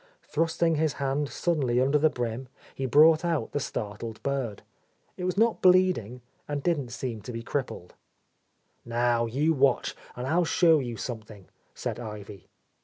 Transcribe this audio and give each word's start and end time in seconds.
Thrusting 0.23 0.77
his 0.77 0.93
hand 0.93 1.29
suddenly 1.29 1.79
under 1.79 1.99
the 1.99 2.09
brim, 2.09 2.47
he 2.73 2.87
brought 2.87 3.23
out 3.23 3.51
the 3.51 3.59
startled 3.59 4.19
bird. 4.23 4.63
It 5.15 5.25
was 5.25 5.37
not 5.37 5.61
bleeding, 5.61 6.21
and 6.47 6.63
did 6.63 6.79
not 6.79 6.89
seem 6.89 7.21
to 7.21 7.31
be 7.31 7.43
crippled. 7.43 7.93
"Now, 8.83 9.27
you 9.27 9.53
watch, 9.53 9.95
and 10.15 10.25
I'll 10.25 10.43
show 10.43 10.79
you 10.79 10.97
some 10.97 11.21
thing," 11.21 11.49
said 11.75 11.99
Ivy. 11.99 12.49